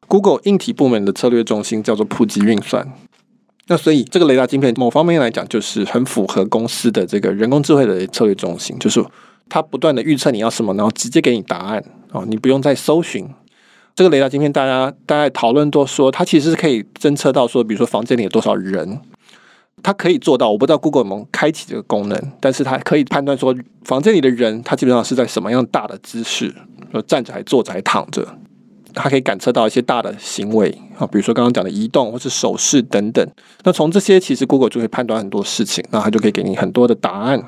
[0.06, 2.92] ，Google 硬体部门的策略中心叫做普及运算。
[3.66, 9.04] 那所以这个雷达晶片某方面来讲，就是很符合公司的这个人工智慧的策略中心，就是
[9.48, 11.82] 它不断的预测你要什么，然后直接给你答案
[12.12, 13.28] 哦，你不用再搜寻。
[13.96, 19.00] 这个雷达晶片，大家大家讨论都说，它其实是可以侦测到说，比如说房间里有多少人，
[19.82, 23.56] 它可以做到，我不知道 Google 有没有开启这个功能，但是它可以判断说，
[23.86, 26.54] 房间里的人他基本上是在什么样大的姿势，
[26.92, 28.22] 说站着还坐着还躺着，
[28.92, 33.26] 它可以感测到一些大的行为啊，比如说刚刚讲的移动或是手势等等。
[33.64, 37.42] 那从这些其实 Google 就可以判断很多事情，那它就可以给你很多的答案。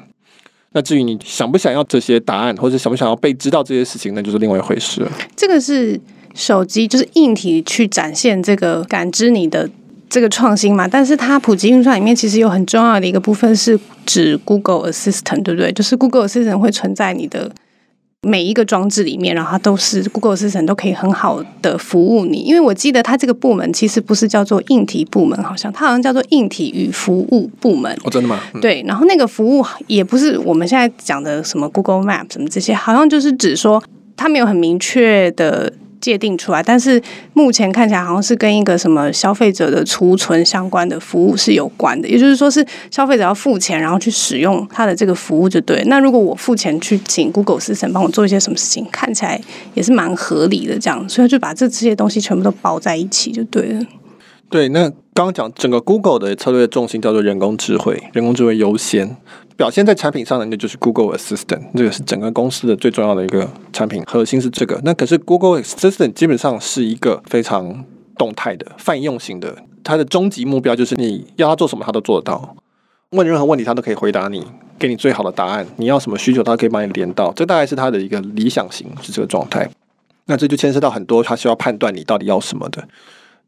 [0.72, 5.12] 那至于你想不想要这些答案，或者想不想要被知道这些事情，那就是另外一回事了。
[5.36, 6.00] 这个是
[6.38, 9.68] 手机就是硬体去展现这个感知你的。
[10.10, 15.70] 这个创新嘛，但是它普及运算里面其实有很重要的一个部分是指 Google Assistant，对不对？
[15.70, 17.52] 就是 Google Assistant 会存在你的
[18.22, 22.38] 每一个装置里面，然后它都是 Google Assistant 都可以很好的服务你。
[22.38, 27.94] 因为我记得它这个部门其实不是叫做硬体部门，好像它好像叫做硬体与服务部门。
[28.02, 28.40] 哦，真的吗？
[28.54, 33.84] 嗯、对，然后那个服务也不是我们现在讲的什么 Google Map 什么这些，好像就是指说
[34.16, 35.70] 它没有很明确的。
[36.00, 37.00] 界定出来，但是
[37.32, 45.82] 目前看起来好像是跟一个什么消费者的储存相关的服务是有关的，也就是说是消费者要付钱，然后去使用它的这个服务就对。
[45.86, 49.40] 那如果我付钱去请 Google Assistant 帮我做一些什么事情，看起来
[49.74, 53.80] 也是蛮合理的这样，所以就把这这些东西全部都包在一起就对了。
[54.50, 59.16] 对，那刚刚讲整个 Google 的策略重心叫做人工智慧，人工智慧优先。
[59.58, 64.80] 表现在产品上的那就是 Google Assistant，这个是整个公司的最重要的一个产品核心是这个。
[64.84, 67.84] 那可是 Google Assistant 基本上是一个非常
[68.16, 72.54] 动态的泛用型的，它的终极目标就是你要它做什么，它都做得到。
[73.10, 74.46] 问任何问题，它都可以回答你，
[74.78, 75.66] 给你最好的答案。
[75.74, 77.32] 你要什么需求，它可以帮你连到。
[77.32, 79.68] 这大概是它的一个理想型是这个状态。
[80.26, 82.86] 那这就牵涉到很多，它需要判断你到底要什么的。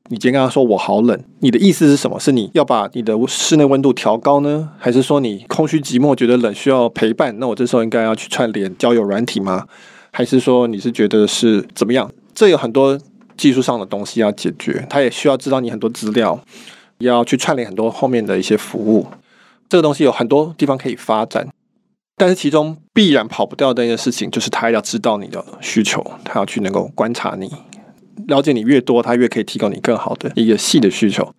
[0.08, 2.18] 你今天跟他说我好冷，你的意思是什么？
[2.18, 7.38] 是你要把你的室内温度调高呢，还是说你空虚寂寞觉得冷需要陪伴？
[7.38, 9.66] 那我这时候应该要去串联交友软体吗？
[10.10, 12.10] 还是说你是觉得是怎么样？
[12.34, 12.98] 这有很多
[13.36, 16.40] 技术上的东西要解决，他也需要知道你很多资料，
[16.98, 19.06] 要去串联很多后面的一些服务。
[19.68, 21.46] 这个东西有很多地方可以发展，
[22.16, 27.48] 但是其中必然跑不掉的一件事情就是他要知道你的需求，他要去能够观察你。
[28.28, 31.32] 了解你越多，他越可以提供你更好的一个细的需求。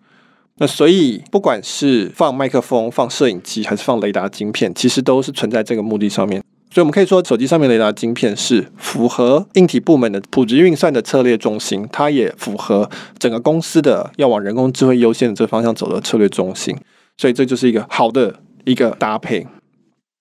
[0.58, 6.42] 那所以，不管是放麦克风、放摄影机，还是放雷达晶片，其实都是存在这个目的上面。
[6.70, 16.76] 所以，我们可以说，手机上面雷达晶片是符合硬体部门的普及运算的策略中心，它也符合整个公司的要往人工智慧优先的这方向走的策略中心。
[17.16, 19.46] 所以，这就是一个好的一个搭配。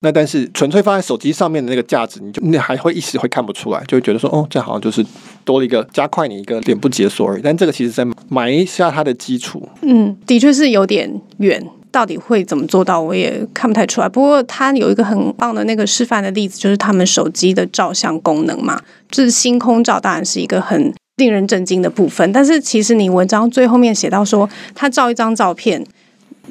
[0.04, 5.06] 那但是纯粹放在手机上面的那个价值，你就你还会一时会看不出来，就会觉得说，哦，这好像就是
[5.46, 7.42] 多了一个加快你一个脸部解锁而已。
[7.44, 9.70] 但这个其实在埋下它的基础。
[9.82, 14.10] 嗯，的确是有点远，到底会怎么做到，我也看不太出来。
[14.10, 22.32] 不过它有一个很棒的那个示范的例子，就是他们手机的照相功能嘛，就是星空照，当然是一个很令人震惊的部分。
[22.32, 25.86] 但是其实你文章最后面写到说，他照一张照片。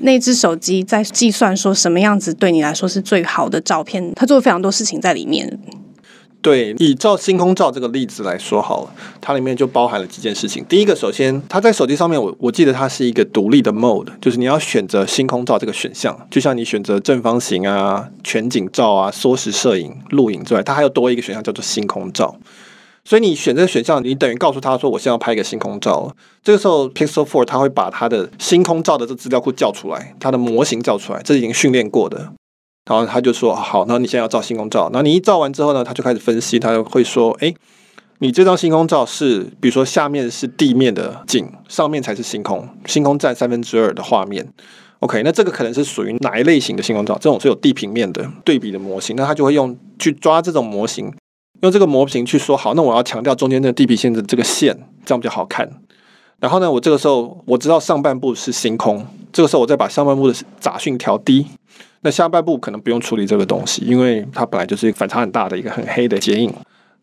[0.00, 5.58] 那只手机在计算说什么样子对你来说是最好的照片，它做了非常多事情在里面。
[6.42, 10.64] 对，以照星空照这个例子来说好了，它里面就包含了几件事情。
[10.66, 22.34] 第一个，首先它在手机上面，我我记得它是一个独立的 mode，就是你要选择星空照这个选项，就像你选择正方形啊、全景照啊、缩时摄影、录影之外，它还有多一个选项叫做星空照。
[23.04, 32.32] 所以你选这个选项，你等于告诉他说：“我现在要拍一个星空照。”这个时候，Pixel Four 它会把它的星空照的这资料库叫出来，它的模型叫出来，这是已经训练过的。
[32.90, 37.54] 然后他就说：“好，那你现在要照星空照。”然后你一照完之后呢，他就开始分析，他就会说：“诶，
[38.18, 44.46] 你这张星空照是，比如说下面是地面的景，上面才是星空，星空占三分之二的画面。
[45.00, 47.14] OK，那这个可能是属于哪一类型的星空照？
[47.20, 51.12] 这种是有地平面的对比的模型，那他就会用去抓这种模型。”
[51.62, 55.68] 用这个模型去说好，那我要强调中间的地平线的这个线，这样比较好看。
[56.38, 61.46] 然后呢，我这个时候我知道上半部是星空，这个时候我再把上半部的杂讯调低，
[62.00, 66.50] 那下半部可能不用处理这个东西，因为它本来就是一个反差很大的一个很黑的剪影。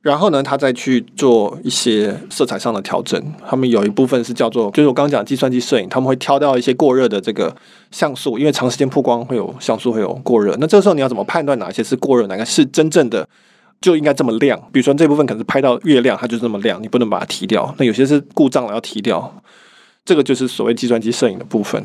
[0.01, 3.21] 然后呢，他再去做一些色彩上的调整。
[3.45, 7.53] 他们有一部分是叫做，就是我刚刚讲计算机摄影，他们会挑掉一些过热的这个
[7.91, 10.55] 像素，因为长时间曝光会有像素会有过热。
[10.59, 13.27] 那这个时候你要怎么判断哪些是过热，哪个是真正的？
[13.79, 17.73] 就应该这么亮，比如说这部分可能是拍到月亮，它就这么亮，你不能把它提掉。
[17.77, 19.41] 那有些是故障了要提掉，
[20.03, 21.83] 这个就是所谓计算机摄影的部分。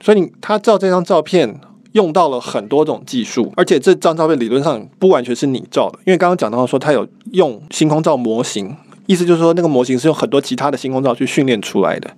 [0.00, 1.60] 所以你他照这张照片
[1.92, 12.10] 用到了很多种技术，而且这张照片理论上不完全是你照的，因为刚刚讲到说他有用星空照模型，意思就是说那个模型是用很多其他的星空照去训练出来的，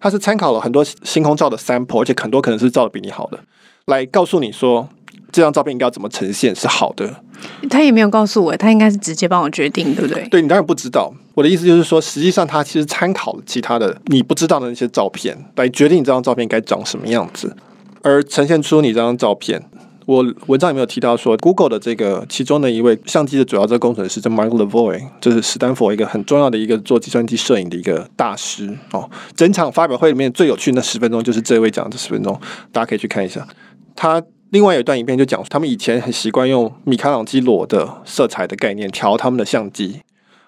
[0.00, 3.38] 它是参考了很多星空照的 sample，而且很多可能是照的比你好的，
[3.84, 4.88] 来告诉你说。
[5.32, 7.23] 这张照片应该要怎么呈现是好的？
[7.68, 10.26] 他也没有告诉我，他应该是直接帮我决定，对不对？
[10.28, 11.12] 对，你当然不知道。
[11.34, 17.56] 我的意思就是说，实际上他其实参考了其他的你不知道的那些照片，来决定你这张照片该长什么样子。
[18.02, 19.62] 而呈现出你这张照片。
[20.06, 29.08] 我文章里面有提到说，Google 的这个其中的一位相机的主要这个工程师叫 Mark Lavoie，就是史丹佛一个很重要的一个做计算机摄影的一个大师哦。
[29.34, 32.38] 整场发表会里面最有趣的十分钟就是这位讲的十分钟，
[32.70, 33.48] 大家可以去看一下。
[33.96, 34.22] 他
[34.54, 39.96] 另外有一段影片就讲，他们以前很习惯用米开朗基罗的色彩的概念调他们的相机。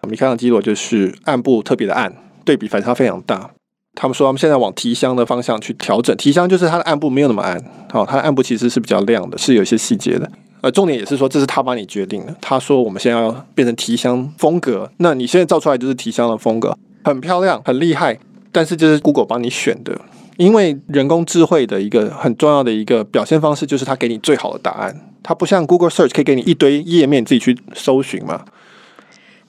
[0.09, 2.15] 米开朗基罗就是暗部特别的暗，
[2.45, 3.51] 对比反差非常大。
[3.97, 10.31] 他们说他们现在往提香的方向去调整，提香就是它的暗部没有那么暗，好，它的暗部其实是比较亮的，是有一些细节的。
[10.61, 12.33] 呃，重点也是说这是他帮你决定的。
[12.41, 18.17] 他说我们现在要变成提香风格，那你现在照出来就是提香的风格，很漂亮，很厉害。
[18.53, 20.01] 但是就是 Google 帮你选的，
[20.37, 28.45] 因为人工智慧的一个很重要的一个表现方式就是它给你最好的答案，它不像 Google Search 可以给你一堆页面自己去搜寻嘛。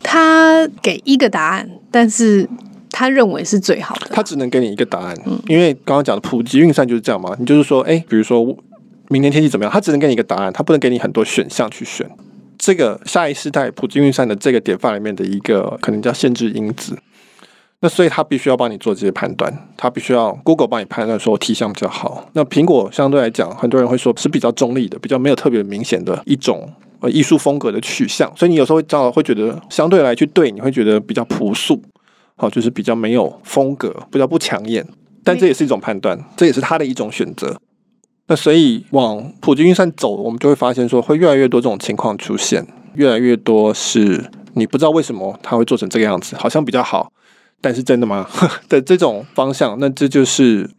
[0.01, 2.47] 它给一个答案，但是。
[2.89, 7.35] 他认为是最好的，他只能给你一个答案，嗯、因为刚刚讲的普及运算就是这样嘛。
[7.37, 8.43] 你就是说，哎，比如说
[9.09, 12.09] 明天天气怎么样，他只能给你一个答案，他不能给你很多选项去选。
[12.57, 16.97] 这个下一世代普及运算的这个典范里面的一个可能叫限制因子，
[17.79, 22.27] 那所以他必须要帮你做这些判断，他必须要 Google 帮你判断说题项比较好。
[22.33, 26.67] 那苹果相对来讲，很多人会说是比较中立的，比较没有特别明显的一种
[27.01, 31.81] 呃艺术风格的取向，所以你有时候会照会觉得相对来去对，你会觉得比较朴素。
[32.39, 34.85] 好，就是比较没有风格，比较不抢眼，
[35.23, 37.59] 但这也是一种判断，这也是他的一种选择。
[38.27, 42.63] 那所以往普及运算走，我们就会发现说，会越来越多这种情况出现，
[42.93, 47.11] 越来越多是你不知道为什么他会做成这个样子，好像比较好，
[47.61, 48.27] 但是真的吗？
[48.69, 50.69] 的这种方向，那这就是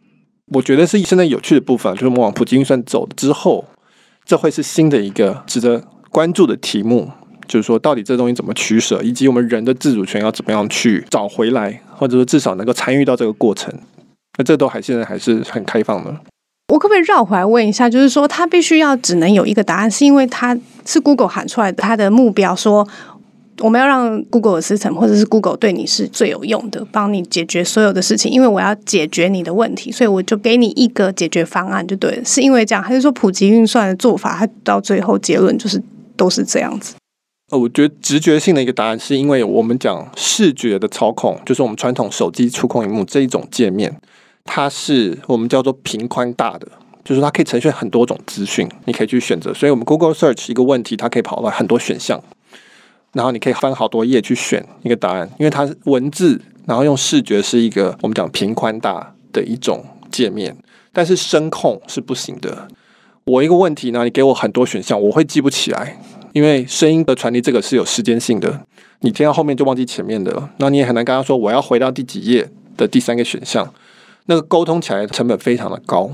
[0.53, 3.65] 我觉得是现在有趣的部分，就是我们往普及运算走之后，
[4.25, 7.11] 这会是新的一个值得关注的题目。
[7.47, 13.73] 就是说，到底这东西怎么取舍，以及我们人的自主权要怎么样去找回来，或者说至少能够参与到这个过程，
[14.37, 16.15] 那这都还现在还是很开放的。
[16.71, 22.87] 我可不可以绕回来问一下，就是说，他必须要只能有一个答案，是因为他是 Google 喊出来的，他的目标说
[23.59, 32.21] 我们要让 Google 的词层或者是 Google 对你是最有用的，帮你解决所有的事情，因为我要解决你的问题，所以我就给你一个解决方案就对。
[32.23, 35.81] 是因为这样，还是说普及运算的做法，它到最后结论就是
[36.15, 36.95] 都是这样子？
[37.51, 43.99] 呃，我觉得直觉性的一个答案，是因为我们讲视觉的操控，就是我们传统手机触控萤幕这一种界面，
[44.43, 46.67] 它是我们叫做平宽大的，
[47.03, 49.51] 就是它可以呈现很多种资讯，你可以去选择。
[49.51, 52.23] 所以，我们 Google Search 一个问题，它可以跑到很多选项，
[53.13, 60.55] 然后你可以翻好多页去选一个答案，因为它文字，然后用视觉是一个我们讲平宽大的一种界面，
[60.93, 62.67] 但是声控是不行的。
[63.25, 65.99] 我一个问题呢，你给我很多选项，我会记不起来。
[66.31, 68.63] 因为声音的传递，这个是有时间性的，
[68.99, 73.73] 你听到后面就忘记前面的了，那你也很难跟他说我要回到第几页的第三个选项，
[74.27, 76.07] 那个沟通起来成本非常的高，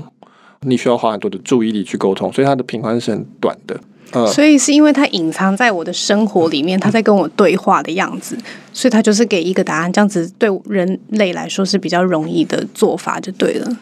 [0.62, 3.78] 你需要花很多的注意力去沟通，所以它的平宽是很短的。
[4.12, 8.36] 呃，所以是因为它隐藏在我的生活里面，它在跟我对话的样子，
[8.72, 13.76] 所以它就是给一个答案，这样子对人类来说是比较容易的做法，就对了。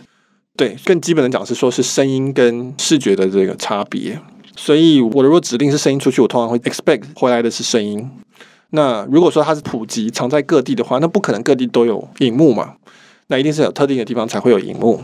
[0.57, 4.19] 对，更基本的讲是说，是声音跟视觉的这个差别。
[4.57, 8.09] 所以，我如果指令是声音出去，我通常会 expect 回来的是声音。
[8.71, 12.75] 那如果说它是普及藏在各地的话，那不可能各地都有荧幕嘛？
[13.27, 15.03] 那一定是有特定的地方才会有荧幕。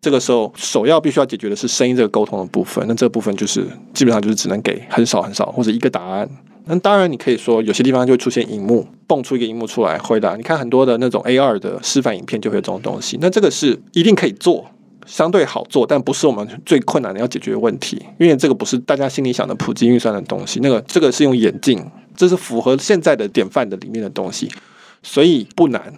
[0.00, 2.84] 这个时候，首要必须要解决的是声音这个沟通的部分。
[2.88, 6.28] 那这个部分就是基本上就是只能给很少很少或者一个答案。
[6.64, 10.36] 那当然，你可以说有些地方就会出现荧幕，蹦出一个荧幕出来回答。
[10.36, 13.18] 你看很多的那种 AR 的示范影片就会有这种东西。
[13.20, 14.66] 那这个是一定可以做。
[15.06, 20.60] 相对好做，但不是我们最困难的要解决的问题，因为这个不是大家心里想的普及运算的东西。
[20.62, 21.84] 那个这个是用眼镜，
[22.14, 24.48] 这是符合现在的典范的里面的东西，
[25.02, 25.92] 所以不难，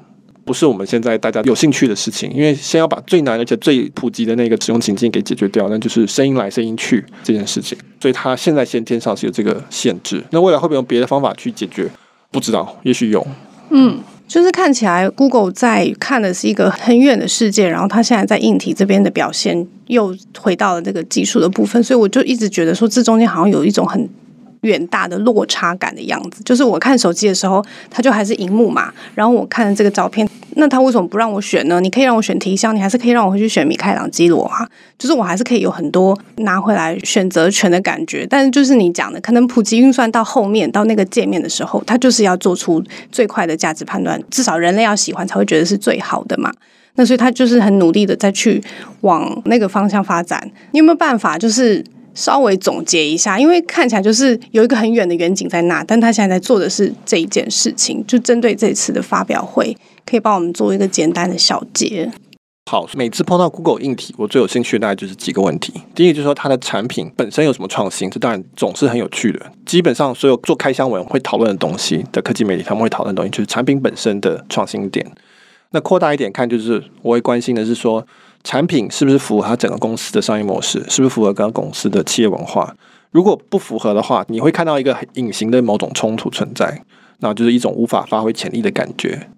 [0.45, 2.31] 不是我们现在大家有兴趣的事情。
[2.33, 7.77] 因为先要把最难而且最普及的那个使用情境给解决掉，那就是声音来声音去这件事情。
[8.01, 10.23] 所以它现在先天上是有这个限制。
[10.31, 11.89] 那未来会不会用别的方法去解决？
[12.31, 13.27] 不知道，也许有。
[13.71, 14.01] 嗯。
[14.29, 24.09] 就是看起来，Google 在看的是一个很远的世界，然后它现在在硬体这边的表现又回到了这个技术的部分，所以我就一直觉得说，这中间好像有一种很。
[24.62, 28.92] 远大的落差感的样子，就是我看手机的时候，它就还是荧幕嘛。
[29.14, 31.81] 然后我看了这个照片，那它为什么不让我选呢？
[31.81, 34.68] 你可以让我选提香，你还是可以让我回去选米开朗基罗啊。
[34.98, 38.25] 就是我还是可以有很多拿回来选择权的感觉。
[38.31, 46.52] 但是就是你讲的，可能普及运算到后面到那个界面的时候，它就是要做出最快的价值判断，至少人类要喜欢才会觉得是最好的嘛。
[46.94, 48.63] 那所以它就是很努力的再去
[49.00, 50.48] 往那个方向发展。
[50.71, 51.85] 你有没有办法就是？
[52.15, 62.10] 稍微总结一下，因为看起来就是有一个很远的远景在那，但他现在在做的是这一件事情，就针对这次的发表会，可以帮我们做一个简单的小结。
[62.71, 65.73] 好，每次碰到 Google 硬体，我最有兴趣的大概就是几个问题。
[65.94, 69.52] 第一个就是说它的产品本身有什么创新，这当然总是很有趣的。
[69.67, 75.04] 基本上所有做开箱文会讨论的东西的科技媒体，他们会讨论的东西就是产品本身的创新点。
[75.73, 78.06] 那扩大一点看，就是我会关心的是说，
[78.45, 82.75] 产品是不是符合它整个公司的商业模式，是不是符合跟公司的企业文化？
[83.11, 86.83] 如果不符合的话，你会看到一个很隐形的某种冲突存在，
[87.19, 89.29] 那就是一种无法发挥潜力的感觉。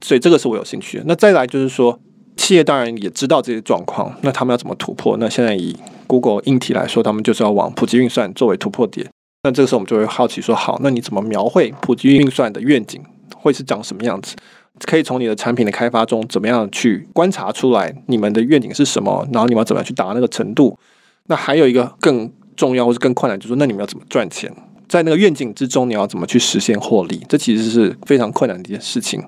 [0.00, 1.04] 所以这个是我有兴趣的。
[1.06, 1.98] 那再来就是说。
[2.38, 5.16] 企业当然也知道这些状况，那他们要怎么突破？
[5.16, 5.74] 那现在以
[6.06, 9.08] Google 硬体来说，他们就是要往普及运算作为突破点。
[9.44, 13.02] 那这个时候我们就会好奇说：好，那你怎么描绘普及运算的愿景
[13.34, 14.36] 会是长什么样子？
[14.84, 19.26] 可以从你的产品的开发中怎么样去观察出来你们的愿景是什么？
[19.32, 20.78] 然后你们要怎么样去达那个程度？
[21.26, 24.52] 那还有一个更重要或是更困难，就是说，那你们要怎么赚钱？
[24.88, 27.20] 在那个愿景之中，你要怎么去实现获利？
[27.28, 29.20] 这其实是非常困难的一件事情。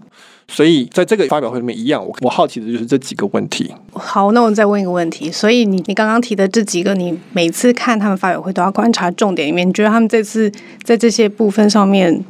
[0.50, 3.74] 所以在这个发表会里面一样，我我好奇的就是这几个问题。
[3.92, 5.30] 好，那我再问一个问题。
[5.30, 10.50] 所以你你刚刚提的这几个，你每次看他们发表会都要观察重点里面，你觉得他们这次
[10.84, 12.24] 在这些部分上面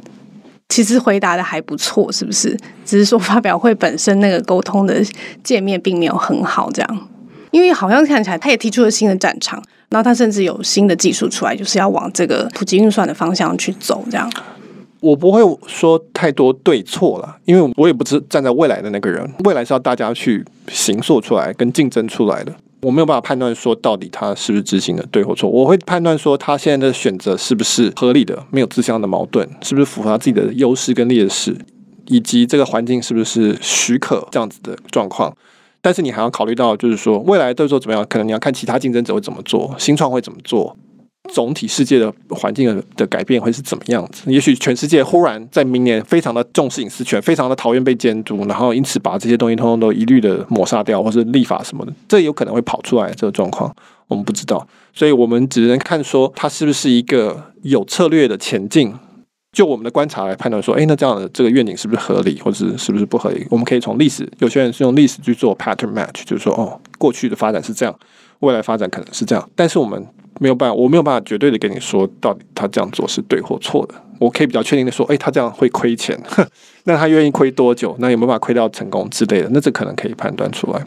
[0.69, 2.57] 其实回答的还不错，是不是？
[2.85, 5.03] 只是说发表会本身那个沟通的
[5.43, 7.07] 界面并没有很好，这样。
[7.51, 14.31] 因为好像看起来他也提出了新的战场，然后他甚至有新的技术出来，就是要往这个普及运算的方向去走，这样。
[14.99, 19.27] 我不会说太多对错了，因为我也不是站在未来的那个人。
[19.45, 25.49] 未来是要大家去形塑出来跟竞争出来的，我没有办法判断说到底他是不是执行的对或错。
[25.49, 31.57] 我会判断说他现在的选择是不是合理的，没有自相的矛盾，是不是符合他自己的优势跟劣势，
[32.07, 35.35] 以及这个环境是不是许可这样子的状况。
[35.81, 40.75] 但是你还要考虑到，就是说未来对手怎么样，可能你要看其他竞争者会怎么做，新创会怎么做。
[41.33, 44.31] 总体世界的环境的的改变会是怎么样子？
[44.31, 53.73] 也许全世界忽然在明年非常的重视隐私权，非常的讨厌被监督，然后因此把这些东西通通都一律的抹杀掉，或是立法什么的，这有可能会跑出来这个状况，
[54.07, 58.93] 我们不知道，所以我们只能看说它是不是一个有策略的前进。
[59.51, 63.43] 就我们的观察来判断说，哎，那这样的这个愿景是不是合理，或者是是不是不合理？
[63.49, 67.99] 我们可以从历史，有些人是用历史去做 pattern match，就是说，哦，过去的发展是这样，
[68.39, 70.05] 未来发展可能是这样，但是我们。
[70.41, 73.95] 没有办法，我没有办法绝对的跟你说到底他这样做是对或错的。
[74.19, 76.17] 我可以比较确定的说，哎，他这样会亏钱，
[76.85, 77.93] 那他愿意亏多久？
[77.99, 79.49] 那有没有办法亏到成功之类的？
[79.51, 80.81] 那这可能可以判断出来。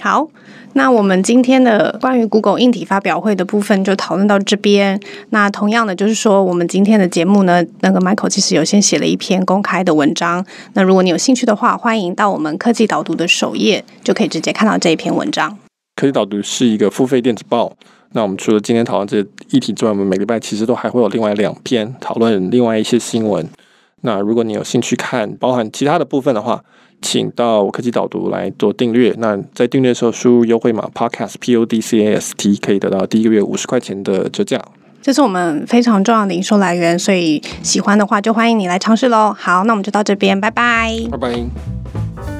[0.00, 0.26] 好，
[0.72, 4.98] 那我们今天的关于 Google 硬体发表会的部分就讨论到这边。
[5.28, 10.42] 那同样的，就是说我们今天的节目呢，那个 Michael 其实有先写了一篇公开的文章。
[10.72, 15.58] 那如果你有兴趣的话，欢迎到我们科技导读的首页，就可以直接看到这一篇文章。
[15.96, 17.76] 科技导读是一个付费电子报。
[18.12, 23.46] 那我们除了今天讨论这些议题之外，我们每个礼拜其实都还会有另外两篇讨论另外一些新闻。
[24.02, 26.62] 那如果你有兴趣看包含其他的部分的话，
[27.02, 29.12] 请到科技导读来做订阅。
[29.18, 34.62] 那在订阅的时候输入优惠码 podcast p o d c a s t 可以得到第一个月五十块钱的折价。
[35.02, 39.34] 这是我们非常重要的营收来源，所以喜欢的话就欢迎你来尝试喽。
[39.36, 42.35] 好，那我们就到这边，拜拜，拜拜。